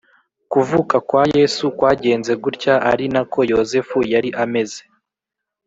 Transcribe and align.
Kuvuka 0.51 0.95
kwa 1.07 1.23
yesu 1.37 1.63
kwagenze 1.77 2.31
gutya 2.43 2.73
ari 2.91 3.05
nako 3.13 3.39
yozefu 3.51 3.97
yari 4.13 4.29
ameze 4.43 4.81